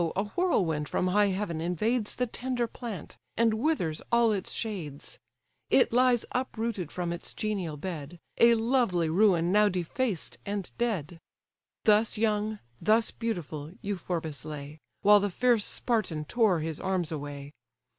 [0.15, 5.19] a whirlwind from high heaven invades The tender plant, and withers all its shades;
[5.69, 11.19] It lies uprooted from its genial bed, A lovely ruin now defaced and dead:
[11.85, 17.51] Thus young, thus beautiful, Euphorbus lay, While the fierce Spartan tore his arms away.